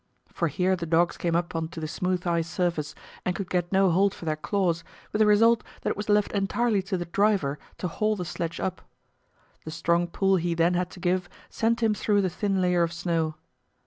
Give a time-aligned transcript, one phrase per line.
[0.33, 3.71] For here the dogs came up on to the smooth ice surface, and could get
[3.71, 7.05] no hold for their claws, with the result that it was left entirely to the
[7.05, 8.81] driver to haul the the sledge up.
[9.63, 12.91] The strong pull he then had to give sent him through the thin layer of
[12.93, 13.35] snow.